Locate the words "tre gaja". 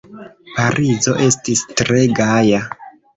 1.83-2.63